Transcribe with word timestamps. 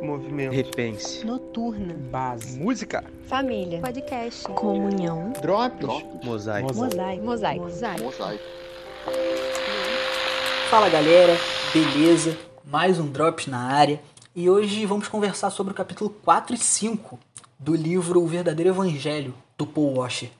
Movimento. 0.00 0.52
Repense. 0.52 1.24
Noturna. 1.26 1.94
Base. 2.10 2.58
Música. 2.58 3.04
Família. 3.26 3.80
Podcast. 3.80 4.44
Comunhão. 4.44 5.32
Drops. 5.42 5.86
Mosaico. 6.24 6.74
Mosaico. 6.74 7.24
Mosaico. 7.24 7.64
Mosaico. 8.04 8.44
Fala 10.70 10.88
galera, 10.88 11.36
beleza? 11.72 12.38
Mais 12.64 12.98
um 12.98 13.10
Drops 13.10 13.46
na 13.46 13.58
área 13.58 14.00
e 14.34 14.48
hoje 14.48 14.86
vamos 14.86 15.08
conversar 15.08 15.50
sobre 15.50 15.72
o 15.72 15.76
capítulo 15.76 16.10
4 16.24 16.54
e 16.54 16.58
5 16.58 17.18
do 17.58 17.74
livro 17.74 18.22
O 18.22 18.26
Verdadeiro 18.26 18.70
Evangelho 18.70 19.34
do 19.58 19.66
Paul 19.66 19.98
Washer. 19.98 20.30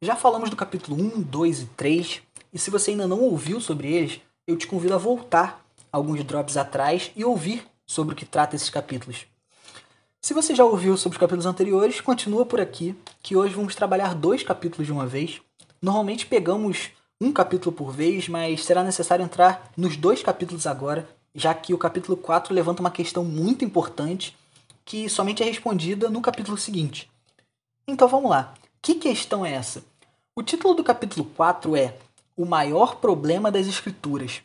Já 0.00 0.14
falamos 0.16 0.48
do 0.48 0.56
capítulo 0.56 0.96
1, 0.96 1.22
2 1.22 1.62
e 1.62 1.66
3 1.66 2.22
e 2.52 2.58
se 2.58 2.70
você 2.70 2.92
ainda 2.92 3.08
não 3.08 3.20
ouviu 3.20 3.60
sobre 3.60 3.92
eles, 3.92 4.20
eu 4.46 4.56
te 4.56 4.66
convido 4.66 4.94
a 4.94 4.98
voltar 4.98 5.64
alguns 5.90 6.22
drops 6.24 6.56
atrás 6.56 7.10
e 7.16 7.24
ouvir 7.24 7.64
sobre 7.92 8.14
o 8.14 8.16
que 8.16 8.24
trata 8.24 8.56
esses 8.56 8.70
capítulos. 8.70 9.26
Se 10.20 10.32
você 10.32 10.54
já 10.54 10.64
ouviu 10.64 10.96
sobre 10.96 11.16
os 11.16 11.20
capítulos 11.20 11.46
anteriores, 11.46 12.00
continua 12.00 12.46
por 12.46 12.60
aqui, 12.60 12.96
que 13.22 13.36
hoje 13.36 13.54
vamos 13.54 13.74
trabalhar 13.74 14.14
dois 14.14 14.42
capítulos 14.42 14.86
de 14.86 14.92
uma 14.92 15.06
vez. 15.06 15.40
Normalmente 15.80 16.26
pegamos 16.26 16.90
um 17.20 17.32
capítulo 17.32 17.74
por 17.74 17.92
vez, 17.92 18.28
mas 18.28 18.64
será 18.64 18.82
necessário 18.82 19.24
entrar 19.24 19.70
nos 19.76 19.96
dois 19.96 20.22
capítulos 20.22 20.66
agora, 20.66 21.08
já 21.34 21.52
que 21.52 21.74
o 21.74 21.78
capítulo 21.78 22.16
4 22.16 22.54
levanta 22.54 22.80
uma 22.80 22.90
questão 22.90 23.24
muito 23.24 23.64
importante 23.64 24.36
que 24.84 25.08
somente 25.08 25.42
é 25.42 25.46
respondida 25.46 26.08
no 26.08 26.20
capítulo 26.20 26.56
seguinte. 26.56 27.10
Então 27.86 28.08
vamos 28.08 28.30
lá. 28.30 28.54
Que 28.80 28.94
questão 28.94 29.44
é 29.44 29.52
essa? 29.52 29.84
O 30.34 30.42
título 30.42 30.74
do 30.74 30.84
capítulo 30.84 31.24
4 31.36 31.76
é 31.76 31.96
O 32.36 32.44
maior 32.46 32.96
problema 32.96 33.50
das 33.50 33.66
Escrituras. 33.66 34.40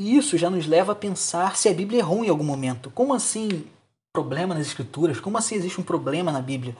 E 0.00 0.16
isso 0.16 0.38
já 0.38 0.48
nos 0.48 0.66
leva 0.66 0.92
a 0.92 0.94
pensar 0.94 1.58
se 1.58 1.68
a 1.68 1.74
Bíblia 1.74 1.98
errou 1.98 2.24
em 2.24 2.30
algum 2.30 2.42
momento. 2.42 2.90
Como 2.90 3.12
assim 3.12 3.64
problema 4.10 4.54
nas 4.54 4.66
Escrituras? 4.66 5.20
Como 5.20 5.36
assim 5.36 5.56
existe 5.56 5.78
um 5.78 5.84
problema 5.84 6.32
na 6.32 6.40
Bíblia? 6.40 6.74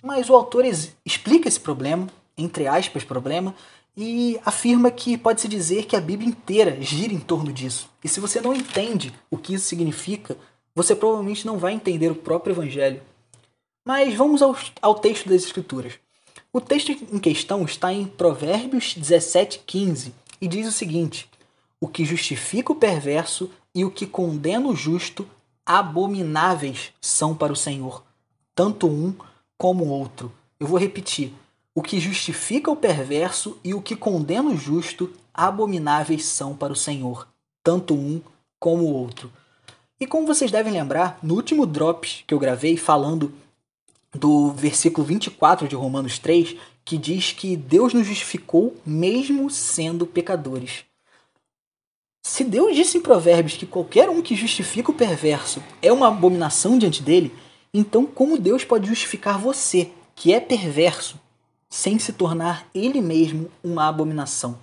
Mas 0.00 0.30
o 0.30 0.36
autor 0.36 0.64
explica 1.04 1.48
esse 1.48 1.58
problema, 1.58 2.06
entre 2.38 2.68
aspas, 2.68 3.02
problema, 3.02 3.56
e 3.96 4.38
afirma 4.44 4.88
que 4.88 5.18
pode-se 5.18 5.48
dizer 5.48 5.86
que 5.86 5.96
a 5.96 6.00
Bíblia 6.00 6.28
inteira 6.28 6.80
gira 6.80 7.12
em 7.12 7.18
torno 7.18 7.52
disso. 7.52 7.90
E 8.04 8.08
se 8.08 8.20
você 8.20 8.40
não 8.40 8.54
entende 8.54 9.12
o 9.28 9.36
que 9.36 9.54
isso 9.54 9.66
significa, 9.66 10.36
você 10.72 10.94
provavelmente 10.94 11.44
não 11.48 11.58
vai 11.58 11.72
entender 11.72 12.12
o 12.12 12.14
próprio 12.14 12.52
Evangelho. 12.52 13.02
Mas 13.84 14.14
vamos 14.14 14.42
ao, 14.42 14.56
ao 14.80 14.94
texto 14.94 15.28
das 15.28 15.42
Escrituras. 15.42 15.94
O 16.52 16.60
texto 16.60 16.92
em 16.92 17.18
questão 17.18 17.64
está 17.64 17.92
em 17.92 18.06
Provérbios 18.06 18.96
17,15 18.96 20.12
e 20.40 20.46
diz 20.46 20.68
o 20.68 20.72
seguinte: 20.72 21.28
o 21.80 21.88
que 21.88 22.04
justifica 22.04 22.72
o 22.72 22.76
perverso 22.76 23.50
e 23.74 23.84
o 23.84 23.90
que 23.90 24.06
condena 24.06 24.68
o 24.68 24.76
justo, 24.76 25.26
abomináveis 25.64 26.92
são 27.00 27.34
para 27.34 27.52
o 27.52 27.56
Senhor, 27.56 28.04
tanto 28.54 28.86
um 28.86 29.14
como 29.56 29.84
o 29.84 29.88
outro. 29.88 30.30
Eu 30.58 30.66
vou 30.66 30.78
repetir. 30.78 31.32
O 31.74 31.82
que 31.82 32.00
justifica 32.00 32.70
o 32.70 32.76
perverso 32.76 33.56
e 33.64 33.72
o 33.72 33.80
que 33.80 33.96
condena 33.96 34.50
o 34.50 34.56
justo, 34.56 35.10
abomináveis 35.32 36.24
são 36.24 36.54
para 36.54 36.72
o 36.72 36.76
Senhor, 36.76 37.26
tanto 37.62 37.94
um 37.94 38.20
como 38.58 38.84
o 38.84 38.92
outro. 38.92 39.32
E 39.98 40.06
como 40.06 40.26
vocês 40.26 40.50
devem 40.50 40.72
lembrar, 40.72 41.18
no 41.22 41.34
último 41.34 41.64
Drops 41.64 42.24
que 42.26 42.34
eu 42.34 42.38
gravei 42.38 42.76
falando 42.76 43.32
do 44.12 44.50
versículo 44.50 45.06
24 45.06 45.68
de 45.68 45.76
Romanos 45.76 46.18
3, 46.18 46.56
que 46.84 46.98
diz 46.98 47.32
que 47.32 47.56
Deus 47.56 47.94
nos 47.94 48.06
justificou 48.06 48.76
mesmo 48.84 49.48
sendo 49.48 50.06
pecadores. 50.06 50.84
Se 52.30 52.44
Deus 52.44 52.76
disse 52.76 52.96
em 52.96 53.00
Provérbios 53.00 53.56
que 53.56 53.66
qualquer 53.66 54.08
um 54.08 54.22
que 54.22 54.36
justifica 54.36 54.92
o 54.92 54.94
perverso 54.94 55.60
é 55.82 55.92
uma 55.92 56.06
abominação 56.06 56.78
diante 56.78 57.02
dele, 57.02 57.34
então 57.74 58.06
como 58.06 58.38
Deus 58.38 58.64
pode 58.64 58.86
justificar 58.86 59.36
você, 59.36 59.90
que 60.14 60.32
é 60.32 60.38
perverso, 60.38 61.18
sem 61.68 61.98
se 61.98 62.12
tornar 62.12 62.68
ele 62.72 63.00
mesmo 63.00 63.50
uma 63.64 63.88
abominação? 63.88 64.56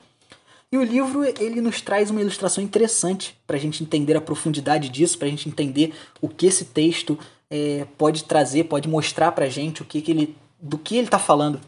E 0.72 0.78
o 0.78 0.84
livro 0.84 1.26
ele 1.26 1.60
nos 1.60 1.82
traz 1.82 2.10
uma 2.10 2.22
ilustração 2.22 2.64
interessante 2.64 3.38
para 3.46 3.58
a 3.58 3.60
gente 3.60 3.84
entender 3.84 4.16
a 4.16 4.22
profundidade 4.22 4.88
disso, 4.88 5.18
para 5.18 5.28
a 5.28 5.30
gente 5.30 5.50
entender 5.50 5.94
o 6.22 6.30
que 6.30 6.46
esse 6.46 6.64
texto 6.64 7.20
é, 7.50 7.86
pode 7.98 8.24
trazer, 8.24 8.64
pode 8.64 8.88
mostrar 8.88 9.34
para 9.34 9.44
a 9.44 9.50
gente 9.50 9.82
o 9.82 9.86
que, 9.86 10.02
que 10.02 10.12
ele, 10.12 10.38
do 10.58 10.78
que 10.78 10.96
ele 10.96 11.08
está 11.08 11.20
falando. 11.20 11.60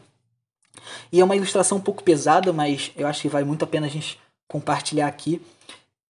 E 1.12 1.20
é 1.20 1.24
uma 1.24 1.36
ilustração 1.36 1.76
um 1.76 1.82
pouco 1.82 2.02
pesada, 2.02 2.54
mas 2.54 2.90
eu 2.96 3.06
acho 3.06 3.20
que 3.20 3.28
vale 3.28 3.44
muito 3.44 3.66
a 3.66 3.68
pena 3.68 3.86
a 3.86 3.90
gente 3.90 4.18
compartilhar 4.48 5.06
aqui 5.06 5.40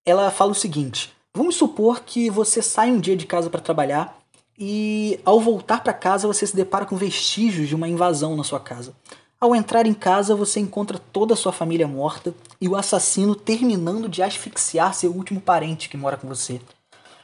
ela 0.05 0.31
fala 0.31 0.53
o 0.53 0.55
seguinte: 0.55 1.13
vamos 1.35 1.57
supor 1.57 2.01
que 2.01 2.31
você 2.31 2.63
sai 2.63 2.91
um 2.91 3.01
dia 3.01 3.17
de 3.17 3.27
casa 3.27 3.51
para 3.51 3.61
trabalhar 3.61 4.19
e 4.59 5.19
ao 5.25 5.41
voltar 5.41 5.83
para 5.83 5.93
casa 5.93 6.27
você 6.27 6.47
se 6.47 6.55
depara 6.55 6.85
com 6.85 6.97
vestígios 6.97 7.69
de 7.69 7.75
uma 7.75 7.89
invasão 7.89 8.37
na 8.37 8.45
sua 8.45 8.61
casa. 8.61 8.95
Ao 9.41 9.57
entrar 9.57 9.87
em 9.87 9.95
casa, 9.95 10.37
você 10.37 10.61
encontra 10.61 10.99
toda 10.99 11.33
a 11.33 11.37
sua 11.37 11.51
família 11.51 11.89
morta 11.89 12.35
e 12.61 12.69
o 12.69 12.77
assassino 12.77 13.35
terminando 13.35 14.07
de 14.07 14.23
asfixiar 14.23 14.93
seu 14.93 15.11
último 15.11 15.41
parente 15.41 15.89
que 15.89 15.97
mora 15.97 16.19
com 16.19 16.29
você. 16.29 16.61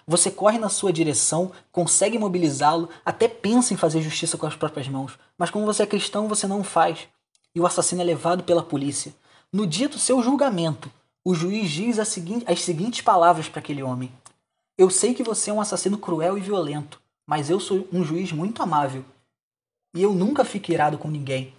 Você 0.06 0.30
corre 0.30 0.56
na 0.56 0.70
sua 0.70 0.90
direção, 0.90 1.52
consegue 1.70 2.18
mobilizá-lo, 2.18 2.88
até 3.04 3.28
pensa 3.28 3.74
em 3.74 3.76
fazer 3.76 4.00
justiça 4.00 4.38
com 4.38 4.46
as 4.46 4.56
próprias 4.56 4.88
mãos, 4.88 5.18
mas 5.36 5.50
como 5.50 5.66
você 5.66 5.82
é 5.82 5.86
cristão, 5.86 6.26
você 6.26 6.46
não 6.46 6.64
faz. 6.64 7.00
E 7.54 7.60
o 7.60 7.66
assassino 7.66 8.00
é 8.00 8.04
levado 8.04 8.44
pela 8.44 8.62
polícia. 8.62 9.12
No 9.52 9.66
dia 9.66 9.88
do 9.88 9.98
seu 9.98 10.22
julgamento, 10.22 10.90
o 11.26 11.34
juiz 11.34 11.72
diz 11.72 11.96
seguinte, 12.06 12.44
as 12.46 12.62
seguintes 12.62 13.00
palavras 13.00 13.48
para 13.48 13.58
aquele 13.58 13.82
homem: 13.82 14.12
Eu 14.78 14.88
sei 14.88 15.12
que 15.12 15.24
você 15.24 15.50
é 15.50 15.52
um 15.52 15.60
assassino 15.60 15.98
cruel 15.98 16.38
e 16.38 16.40
violento, 16.40 17.02
mas 17.26 17.50
eu 17.50 17.58
sou 17.58 17.88
um 17.92 18.04
juiz 18.04 18.30
muito 18.30 18.62
amável. 18.62 19.04
E 19.92 20.04
eu 20.04 20.14
nunca 20.14 20.44
fico 20.44 20.70
irado 20.70 20.96
com 20.96 21.10
ninguém. 21.10 21.52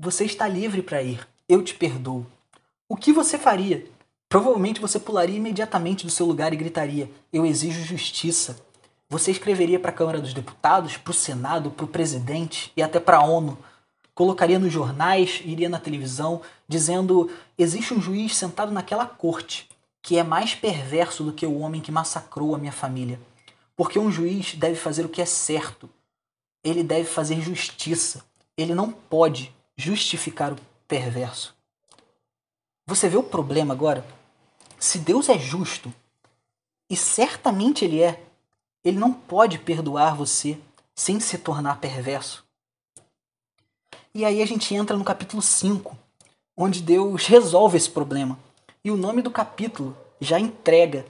Você 0.00 0.24
está 0.24 0.48
livre 0.48 0.82
para 0.82 1.00
ir. 1.00 1.24
Eu 1.48 1.62
te 1.62 1.76
perdoo. 1.76 2.26
O 2.88 2.96
que 2.96 3.12
você 3.12 3.38
faria? 3.38 3.86
Provavelmente 4.28 4.80
você 4.80 4.98
pularia 4.98 5.36
imediatamente 5.36 6.04
do 6.04 6.10
seu 6.10 6.26
lugar 6.26 6.52
e 6.52 6.56
gritaria: 6.56 7.08
Eu 7.32 7.46
exijo 7.46 7.84
justiça. 7.84 8.60
Você 9.08 9.30
escreveria 9.30 9.78
para 9.78 9.92
a 9.92 9.94
Câmara 9.94 10.20
dos 10.20 10.34
Deputados, 10.34 10.96
para 10.96 11.12
o 11.12 11.14
Senado, 11.14 11.70
para 11.70 11.84
o 11.84 11.88
presidente 11.88 12.72
e 12.76 12.82
até 12.82 12.98
para 12.98 13.18
a 13.18 13.24
ONU 13.24 13.56
colocaria 14.18 14.58
nos 14.58 14.72
jornais, 14.72 15.40
iria 15.44 15.68
na 15.68 15.78
televisão, 15.78 16.42
dizendo: 16.66 17.30
existe 17.56 17.94
um 17.94 18.02
juiz 18.02 18.34
sentado 18.34 18.72
naquela 18.72 19.06
corte 19.06 19.68
que 20.02 20.18
é 20.18 20.24
mais 20.24 20.56
perverso 20.56 21.22
do 21.22 21.32
que 21.32 21.46
o 21.46 21.58
homem 21.58 21.80
que 21.80 21.92
massacrou 21.92 22.52
a 22.52 22.58
minha 22.58 22.72
família. 22.72 23.20
Porque 23.76 23.96
um 23.96 24.10
juiz 24.10 24.56
deve 24.56 24.74
fazer 24.74 25.04
o 25.04 25.08
que 25.08 25.22
é 25.22 25.24
certo. 25.24 25.88
Ele 26.64 26.82
deve 26.82 27.04
fazer 27.04 27.40
justiça. 27.40 28.24
Ele 28.56 28.74
não 28.74 28.90
pode 28.90 29.54
justificar 29.76 30.52
o 30.52 30.56
perverso. 30.88 31.54
Você 32.88 33.08
vê 33.08 33.16
o 33.16 33.22
problema 33.22 33.72
agora? 33.72 34.04
Se 34.80 34.98
Deus 34.98 35.28
é 35.28 35.38
justo, 35.38 35.94
e 36.90 36.96
certamente 36.96 37.84
Ele 37.84 38.02
é, 38.02 38.20
Ele 38.82 38.98
não 38.98 39.12
pode 39.12 39.58
perdoar 39.58 40.16
você 40.16 40.58
sem 40.92 41.20
se 41.20 41.38
tornar 41.38 41.80
perverso. 41.80 42.47
E 44.14 44.24
aí 44.24 44.42
a 44.42 44.46
gente 44.46 44.74
entra 44.74 44.96
no 44.96 45.04
capítulo 45.04 45.42
5, 45.42 45.96
onde 46.56 46.82
Deus 46.82 47.26
resolve 47.26 47.76
esse 47.76 47.90
problema. 47.90 48.38
E 48.84 48.90
o 48.90 48.96
nome 48.96 49.22
do 49.22 49.30
capítulo 49.30 49.96
já 50.20 50.38
entrega 50.38 51.04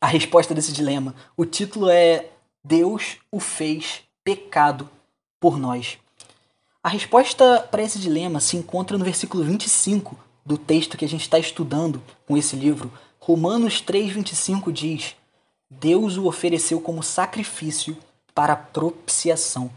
a 0.00 0.06
resposta 0.06 0.54
desse 0.54 0.72
dilema. 0.72 1.14
O 1.36 1.44
título 1.44 1.88
é 1.88 2.30
Deus 2.64 3.18
o 3.30 3.38
fez 3.38 4.02
pecado 4.24 4.88
por 5.40 5.58
nós. 5.58 5.98
A 6.82 6.88
resposta 6.88 7.60
para 7.70 7.82
esse 7.82 7.98
dilema 7.98 8.40
se 8.40 8.56
encontra 8.56 8.98
no 8.98 9.04
versículo 9.04 9.44
25 9.44 10.18
do 10.44 10.58
texto 10.58 10.96
que 10.96 11.04
a 11.04 11.08
gente 11.08 11.22
está 11.22 11.38
estudando 11.38 12.02
com 12.26 12.36
esse 12.36 12.56
livro. 12.56 12.92
Romanos 13.20 13.80
3,25 13.80 14.72
diz: 14.72 15.14
Deus 15.70 16.16
o 16.16 16.26
ofereceu 16.26 16.80
como 16.80 17.02
sacrifício 17.02 17.96
para 18.34 18.56
propiciação. 18.56 19.70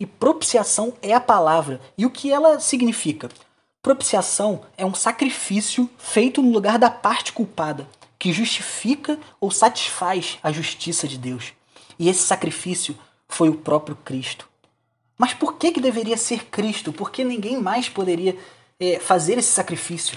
E 0.00 0.06
propiciação 0.06 0.94
é 1.02 1.12
a 1.12 1.20
palavra. 1.20 1.80
E 1.96 2.06
o 2.06 2.10
que 2.10 2.32
ela 2.32 2.60
significa? 2.60 3.28
Propiciação 3.82 4.62
é 4.76 4.84
um 4.84 4.94
sacrifício 4.94 5.88
feito 5.98 6.42
no 6.42 6.50
lugar 6.50 6.78
da 6.78 6.90
parte 6.90 7.32
culpada, 7.32 7.88
que 8.18 8.32
justifica 8.32 9.18
ou 9.40 9.50
satisfaz 9.50 10.38
a 10.42 10.52
justiça 10.52 11.08
de 11.08 11.18
Deus. 11.18 11.52
E 11.98 12.08
esse 12.08 12.22
sacrifício 12.22 12.96
foi 13.26 13.48
o 13.48 13.56
próprio 13.56 13.96
Cristo. 13.96 14.48
Mas 15.16 15.34
por 15.34 15.56
que, 15.56 15.72
que 15.72 15.80
deveria 15.80 16.16
ser 16.16 16.44
Cristo? 16.46 16.92
Porque 16.92 17.24
ninguém 17.24 17.60
mais 17.60 17.88
poderia 17.88 18.36
é, 18.78 19.00
fazer 19.00 19.36
esse 19.36 19.50
sacrifício. 19.50 20.16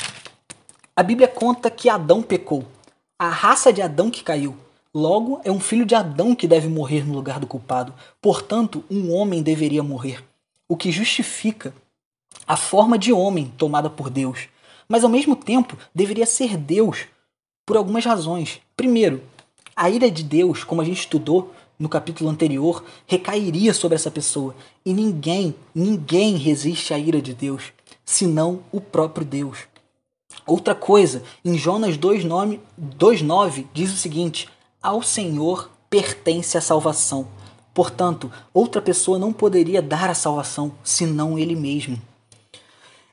A 0.96 1.02
Bíblia 1.02 1.28
conta 1.28 1.72
que 1.72 1.90
Adão 1.90 2.22
pecou. 2.22 2.68
A 3.18 3.30
raça 3.30 3.74
de 3.74 3.82
Adão 3.82 4.12
que 4.12 4.24
caiu. 4.24 4.56
Logo, 4.94 5.40
é 5.46 5.52
um 5.52 5.60
filho 5.60 5.86
de 5.86 5.96
Adão 5.96 6.36
que 6.36 6.48
deve 6.48 6.68
morrer 6.68 7.06
no 7.06 7.14
lugar 7.14 7.40
do 7.40 7.48
culpado. 7.48 7.94
Portanto, 8.22 8.84
um 8.92 9.14
homem 9.14 9.42
deveria 9.42 9.82
morrer. 9.82 10.24
O 10.68 10.76
que 10.76 10.92
justifica 10.92 11.74
a 12.46 12.58
forma 12.58 12.98
de 12.98 13.14
homem 13.14 13.54
tomada 13.58 13.90
por 13.90 14.10
Deus. 14.10 14.50
Mas 14.88 15.04
ao 15.04 15.10
mesmo 15.10 15.36
tempo, 15.36 15.78
deveria 15.96 16.26
ser 16.26 16.58
Deus 16.58 17.06
por 17.66 17.78
algumas 17.78 18.04
razões. 18.04 18.60
Primeiro, 18.76 19.24
a 19.76 19.90
ira 19.90 20.12
de 20.12 20.24
Deus, 20.24 20.64
como 20.64 20.82
a 20.82 20.86
gente 20.86 21.00
estudou 21.00 21.54
no 21.80 21.88
capítulo 21.90 22.30
anterior 22.30 22.84
recairia 23.08 23.74
sobre 23.74 23.96
essa 23.96 24.12
pessoa. 24.12 24.56
E 24.86 24.94
ninguém, 24.94 25.56
ninguém 25.74 26.36
resiste 26.36 26.94
à 26.94 27.00
ira 27.00 27.22
de 27.22 27.34
Deus, 27.34 27.72
senão 28.04 28.62
o 28.72 28.82
próprio 28.82 29.26
Deus. 29.26 29.60
Outra 30.46 30.76
coisa, 30.76 31.24
em 31.44 31.58
Jonas 31.58 31.98
2,9 31.98 33.66
diz 33.74 33.94
o 33.94 33.98
seguinte: 33.98 34.50
Ao 34.84 35.04
Senhor 35.04 35.70
pertence 35.92 36.58
a 36.58 36.62
salvação. 36.62 37.28
Portanto, 37.72 38.32
outra 38.52 38.82
pessoa 38.82 39.20
não 39.20 39.32
poderia 39.32 39.80
dar 39.80 40.10
a 40.10 40.16
salvação 40.16 40.72
senão 40.84 41.38
ele 41.38 41.56
mesmo. 41.56 42.02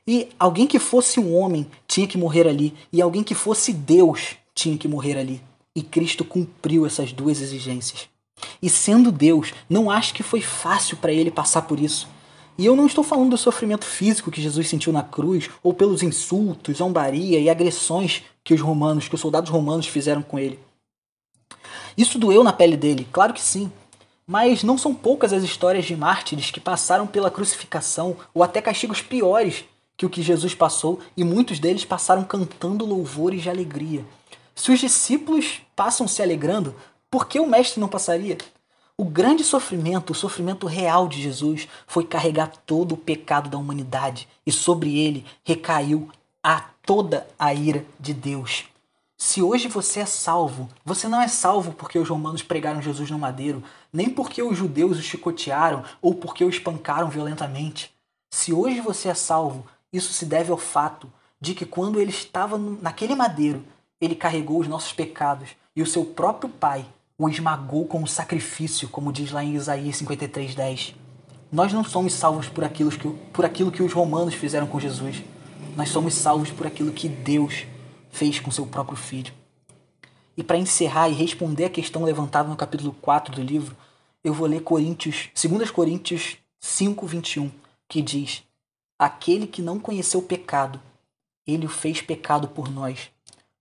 E 0.07 0.29
alguém 0.39 0.65
que 0.65 0.79
fosse 0.79 1.19
um 1.19 1.37
homem 1.37 1.67
tinha 1.87 2.07
que 2.07 2.17
morrer 2.17 2.47
ali, 2.47 2.73
e 2.91 2.99
alguém 2.99 3.23
que 3.23 3.35
fosse 3.35 3.71
Deus 3.71 4.35
tinha 4.55 4.75
que 4.79 4.87
morrer 4.87 5.15
ali. 5.15 5.43
E 5.75 5.83
Cristo 5.83 6.25
cumpriu 6.25 6.87
essas 6.87 7.13
duas 7.13 7.39
exigências. 7.39 8.09
E 8.59 8.67
sendo 8.67 9.11
Deus, 9.11 9.53
não 9.69 9.91
acho 9.91 10.15
que 10.15 10.23
foi 10.23 10.41
fácil 10.41 10.97
para 10.97 11.13
ele 11.13 11.29
passar 11.29 11.61
por 11.61 11.79
isso. 11.79 12.07
E 12.57 12.65
eu 12.65 12.75
não 12.75 12.87
estou 12.87 13.03
falando 13.03 13.29
do 13.29 13.37
sofrimento 13.37 13.85
físico 13.85 14.31
que 14.31 14.41
Jesus 14.41 14.67
sentiu 14.67 14.91
na 14.91 15.03
cruz, 15.03 15.51
ou 15.61 15.71
pelos 15.71 16.01
insultos, 16.01 16.77
zombaria 16.77 17.39
e 17.39 17.47
agressões 17.47 18.23
que 18.43 18.55
os 18.55 18.59
romanos, 18.59 19.07
que 19.07 19.13
os 19.13 19.21
soldados 19.21 19.51
romanos 19.51 19.85
fizeram 19.85 20.23
com 20.23 20.39
ele. 20.39 20.57
Isso 21.99 22.17
doeu 22.17 22.45
na 22.45 22.53
pele 22.53 22.77
dele, 22.77 23.05
claro 23.11 23.33
que 23.33 23.41
sim. 23.41 23.69
Mas 24.25 24.63
não 24.63 24.77
são 24.77 24.95
poucas 24.95 25.33
as 25.33 25.43
histórias 25.43 25.83
de 25.83 25.97
mártires 25.97 26.49
que 26.49 26.57
passaram 26.61 27.05
pela 27.05 27.29
crucificação 27.29 28.15
ou 28.33 28.41
até 28.41 28.61
castigos 28.61 29.01
piores 29.01 29.65
que 29.97 30.05
o 30.05 30.09
que 30.09 30.21
Jesus 30.21 30.55
passou, 30.55 31.01
e 31.17 31.25
muitos 31.25 31.59
deles 31.59 31.83
passaram 31.83 32.23
cantando 32.23 32.85
louvores 32.85 33.43
de 33.43 33.49
alegria. 33.49 34.05
Se 34.55 34.71
os 34.71 34.79
discípulos 34.79 35.59
passam 35.75 36.07
se 36.07 36.21
alegrando, 36.23 36.73
por 37.11 37.27
que 37.27 37.37
o 37.37 37.45
mestre 37.45 37.81
não 37.81 37.89
passaria? 37.89 38.37
O 38.95 39.03
grande 39.03 39.43
sofrimento, 39.43 40.11
o 40.11 40.15
sofrimento 40.15 40.67
real 40.67 41.05
de 41.09 41.21
Jesus, 41.21 41.67
foi 41.85 42.05
carregar 42.05 42.53
todo 42.65 42.93
o 42.93 42.97
pecado 42.97 43.49
da 43.49 43.57
humanidade 43.57 44.25
e 44.45 44.53
sobre 44.53 44.97
ele 44.97 45.25
recaiu 45.43 46.09
a 46.41 46.61
toda 46.85 47.27
a 47.37 47.53
ira 47.53 47.85
de 47.99 48.13
Deus. 48.13 48.69
Se 49.21 49.41
hoje 49.41 49.67
você 49.67 49.99
é 49.99 50.05
salvo, 50.05 50.69
você 50.85 51.05
não 51.09 51.21
é 51.21 51.27
salvo 51.27 51.73
porque 51.73 51.99
os 51.99 52.07
romanos 52.07 52.41
pregaram 52.41 52.81
Jesus 52.81 53.11
no 53.11 53.19
madeiro, 53.19 53.61
nem 53.91 54.09
porque 54.09 54.41
os 54.41 54.57
judeus 54.57 54.97
o 54.97 55.01
chicotearam 55.01 55.83
ou 56.01 56.15
porque 56.15 56.41
o 56.41 56.49
espancaram 56.49 57.09
violentamente. 57.09 57.93
Se 58.31 58.53
hoje 58.53 58.79
você 58.79 59.09
é 59.09 59.13
salvo, 59.13 59.65
isso 59.91 60.13
se 60.13 60.25
deve 60.25 60.51
ao 60.51 60.57
fato 60.57 61.11
de 61.39 61.53
que 61.53 61.65
quando 61.65 61.99
ele 61.99 62.11
estava 62.11 62.57
naquele 62.57 63.13
madeiro, 63.13 63.61
ele 63.99 64.15
carregou 64.15 64.61
os 64.61 64.69
nossos 64.69 64.93
pecados 64.93 65.49
e 65.75 65.81
o 65.81 65.85
seu 65.85 66.05
próprio 66.05 66.49
Pai 66.49 66.85
o 67.17 67.27
esmagou 67.27 67.85
como 67.87 68.07
sacrifício, 68.07 68.87
como 68.87 69.11
diz 69.11 69.33
lá 69.33 69.43
em 69.43 69.53
Isaías 69.53 69.97
53:10. 69.97 70.95
Nós 71.51 71.73
não 71.73 71.83
somos 71.83 72.13
salvos 72.13 72.47
por 72.47 72.63
aquilo, 72.63 72.89
que, 72.89 73.09
por 73.33 73.43
aquilo 73.43 73.71
que 73.71 73.83
os 73.83 73.91
romanos 73.91 74.33
fizeram 74.33 74.65
com 74.65 74.79
Jesus. 74.79 75.21
Nós 75.75 75.89
somos 75.89 76.13
salvos 76.13 76.51
por 76.51 76.65
aquilo 76.65 76.93
que 76.93 77.09
Deus 77.09 77.65
fez 78.09 78.39
com 78.39 78.51
seu 78.51 78.65
próprio 78.65 78.97
filho. 78.97 79.33
E 80.35 80.43
para 80.43 80.57
encerrar 80.57 81.09
e 81.09 81.13
responder 81.13 81.65
a 81.65 81.69
questão 81.69 82.03
levantada 82.03 82.47
no 82.47 82.55
capítulo 82.55 82.93
4 83.01 83.35
do 83.35 83.41
livro, 83.41 83.75
eu 84.23 84.33
vou 84.33 84.47
ler 84.47 84.61
Coríntios, 84.61 85.29
2 85.33 85.71
Coríntios 85.71 86.37
5, 86.59 87.05
21, 87.05 87.51
que 87.87 88.01
diz: 88.01 88.43
Aquele 88.97 89.47
que 89.47 89.61
não 89.61 89.79
conheceu 89.79 90.21
pecado, 90.21 90.81
ele 91.45 91.65
o 91.65 91.69
fez 91.69 92.01
pecado 92.01 92.47
por 92.47 92.69
nós, 92.69 93.09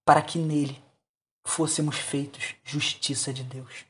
para 0.05 0.23
que 0.23 0.39
nele 0.39 0.81
fôssemos 1.45 1.97
feitos 1.97 2.55
justiça 2.65 3.33
de 3.33 3.43
Deus. 3.43 3.85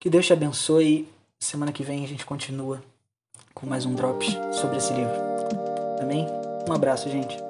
Que 0.00 0.10
Deus 0.10 0.26
te 0.26 0.32
abençoe. 0.32 1.08
Semana 1.40 1.72
que 1.72 1.84
vem 1.84 2.04
a 2.04 2.08
gente 2.08 2.26
continua 2.26 2.82
com 3.54 3.66
mais 3.66 3.84
um 3.84 3.94
Drops 3.94 4.36
sobre 4.52 4.76
esse 4.76 4.92
livro. 4.92 5.14
Amém? 6.00 6.26
Um 6.68 6.72
abraço, 6.72 7.08
gente. 7.10 7.47